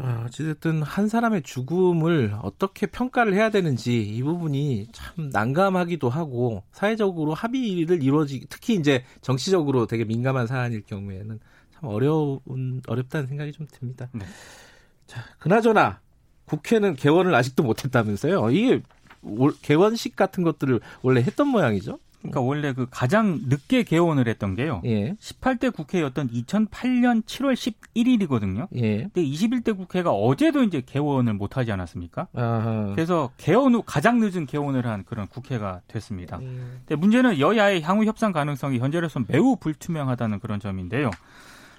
아, 0.03 0.25
어쨌든 0.27 0.83
한 0.83 1.09
사람의 1.09 1.43
죽음을 1.43 2.35
어떻게 2.43 2.87
평가를 2.87 3.35
해야 3.35 3.51
되는지 3.51 4.01
이 4.03 4.23
부분이 4.23 4.89
참 4.93 5.31
난감하기도 5.31 6.09
하고 6.09 6.63
사회적으로 6.73 7.35
합의를 7.35 8.03
이루어지 8.03 8.47
특히 8.49 8.75
이제 8.75 9.05
정치적으로 9.21 9.87
되게 9.87 10.05
민감한 10.05 10.47
사안일 10.47 10.83
경우에는 10.83 11.39
참 11.75 11.89
어려운 11.89 12.83
어렵다는 12.87 13.27
생각이 13.27 13.53
좀 13.53 13.67
듭니다. 13.71 14.09
네. 14.13 14.25
자, 15.07 15.25
그나저나 15.39 16.01
국회는 16.47 16.95
개원을 16.95 17.35
아직도 17.35 17.63
못했다면서요? 17.63 18.51
이게 18.51 18.83
개원식 19.63 20.17
같은 20.17 20.43
것들을 20.43 20.81
원래 21.03 21.21
했던 21.21 21.49
모양이죠? 21.49 21.99
그러니까 22.21 22.41
원래 22.41 22.73
그 22.73 22.87
가장 22.91 23.41
늦게 23.49 23.83
개원을 23.83 24.29
했던 24.29 24.55
게요. 24.55 24.83
예. 24.85 25.15
18대 25.15 25.73
국회였던 25.73 26.29
2008년 26.31 27.25
7월 27.25 27.55
11일이거든요. 27.55 28.69
예. 28.77 29.03
근데 29.03 29.25
21대 29.25 29.77
국회가 29.77 30.11
어제도 30.13 30.63
이제 30.63 30.83
개원을 30.85 31.35
못 31.35 31.57
하지 31.57 31.73
않았습니까? 31.73 32.29
아하. 32.35 32.93
그래서 32.95 33.31
개원 33.39 33.75
후 33.75 33.83
가장 33.85 34.21
늦은 34.21 34.47
개원을 34.47 34.87
한 34.87 35.05
그런 35.05 35.27
국회가 35.29 35.81
됐습니다. 35.89 36.39
음. 36.39 36.83
근데 36.87 36.97
문제는 36.97 37.39
여야의 37.39 37.83
향후 37.83 38.05
협상 38.05 38.33
가능성이 38.33 38.79
현재로서 38.79 39.21
매우 39.27 39.57
불투명하다는 39.57 40.41
그런 40.41 40.61
점인데요. 40.61 41.11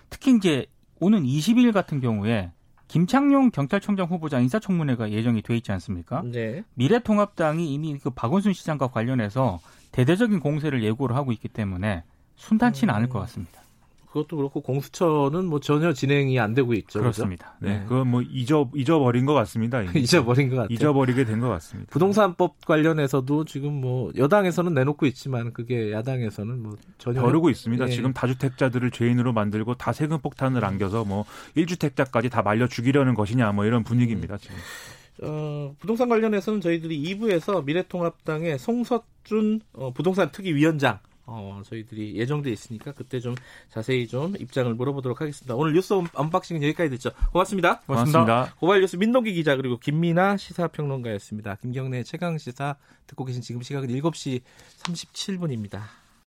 특히 0.10 0.36
이제 0.36 0.66
오는 1.00 1.24
20일 1.24 1.72
같은 1.72 2.00
경우에 2.00 2.52
김창룡 2.88 3.52
경찰청장 3.52 4.08
후보자 4.08 4.40
인사청문회가 4.40 5.12
예정이 5.12 5.44
돼 5.44 5.56
있지 5.56 5.72
않습니까? 5.72 6.24
네. 6.26 6.64
미래통합당이 6.74 7.74
이미 7.74 7.98
그 7.98 8.10
박원순 8.10 8.52
시장과 8.52 8.88
관련해서 8.88 9.62
대대적인 9.92 10.40
공세를 10.40 10.84
예고를 10.84 11.16
하고 11.16 11.32
있기 11.32 11.48
때문에 11.48 12.04
순탄치는 12.36 12.94
음. 12.94 12.96
않을 12.96 13.10
것 13.10 13.20
같습니다. 13.20 13.62
그것도 14.08 14.36
그렇고 14.36 14.60
공수처는 14.60 15.46
뭐 15.46 15.62
전혀 15.62 15.94
진행이 15.94 16.38
안 16.38 16.54
되고 16.54 16.74
있죠. 16.74 17.00
그렇습니다. 17.00 17.56
그렇죠? 17.60 17.74
네. 17.74 17.80
네. 17.80 17.86
그건 17.88 18.10
뭐 18.10 18.22
잊어 18.22 18.70
잊어버린 18.76 19.26
것 19.26 19.34
같습니다. 19.36 19.82
잊어버린 19.96 20.50
것 20.50 20.58
같아요. 20.58 20.68
잊어버리게 20.74 21.24
된 21.24 21.40
것 21.40 21.48
같습니다. 21.48 21.90
부동산법 21.92 22.66
관련해서도 22.66 23.46
지금 23.46 23.72
뭐 23.80 24.12
여당에서는 24.18 24.74
내놓고 24.74 25.06
있지만 25.06 25.54
그게 25.54 25.94
야당에서는 25.94 26.62
뭐 26.62 26.76
전혀 26.98 27.22
벼르고 27.22 27.50
있습니다. 27.50 27.86
네. 27.86 27.92
지금 27.92 28.12
다주택자들을 28.12 28.92
죄인으로 28.92 29.32
만들고 29.32 29.76
다 29.76 29.94
세금 29.94 30.20
폭탄을 30.20 30.66
안겨서 30.66 31.06
뭐 31.06 31.24
1주택자까지 31.56 32.30
다 32.30 32.42
말려 32.42 32.68
죽이려는 32.68 33.14
것이냐 33.14 33.54
뭐 33.54 33.64
이런 33.64 33.86
분위기입니다. 33.86 34.38
지금. 34.40 34.58
어, 35.22 35.76
부동산 35.80 36.10
관련해서는 36.10 36.62
저희들이 36.62 37.16
2부에서 37.16 37.64
미래통합당의 37.64 38.60
송석준 38.60 39.62
어, 39.74 39.92
부동산 39.94 40.32
특위 40.32 40.54
위원장 40.54 41.00
어, 41.26 41.62
저희들이 41.66 42.18
예정돼 42.18 42.52
있으니까 42.52 42.92
그때 42.92 43.20
좀 43.20 43.36
자세히 43.70 44.08
좀 44.08 44.34
입장을 44.38 44.74
물어보도록 44.74 45.22
하겠습니다. 45.22 45.56
오늘 45.56 45.74
뉴스 45.74 45.94
언박싱은 45.94 46.62
여기까지 46.64 46.90
됐죠. 46.90 47.12
고맙습니다. 47.32 47.80
고맙습니다. 47.82 48.26
고맙습니다. 48.26 48.56
고발 48.60 48.82
뉴스 48.82 48.96
민동기 48.98 49.34
기자 49.34 49.56
그리고 49.56 49.78
김민아 49.78 50.38
시사평론가였습니다. 50.38 51.56
김경래 51.56 52.04
최강 52.04 52.38
시사 52.38 52.76
듣고 53.08 53.26
계신 53.26 53.42
지금 53.42 53.62
시각은 53.62 53.90
7시 53.90 54.42
37분입니다. 54.84 56.01